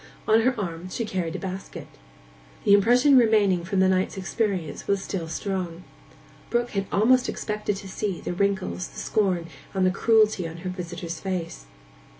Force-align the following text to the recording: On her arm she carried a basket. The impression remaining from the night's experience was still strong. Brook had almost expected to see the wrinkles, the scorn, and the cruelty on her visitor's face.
On 0.27 0.41
her 0.41 0.59
arm 0.59 0.89
she 0.89 1.05
carried 1.05 1.35
a 1.35 1.37
basket. 1.37 1.85
The 2.63 2.73
impression 2.73 3.19
remaining 3.19 3.63
from 3.63 3.81
the 3.81 3.87
night's 3.87 4.17
experience 4.17 4.87
was 4.87 5.03
still 5.03 5.27
strong. 5.27 5.83
Brook 6.49 6.71
had 6.71 6.87
almost 6.91 7.29
expected 7.29 7.75
to 7.75 7.87
see 7.87 8.19
the 8.19 8.33
wrinkles, 8.33 8.87
the 8.87 8.97
scorn, 8.97 9.45
and 9.75 9.85
the 9.85 9.91
cruelty 9.91 10.47
on 10.47 10.57
her 10.65 10.69
visitor's 10.71 11.19
face. 11.19 11.65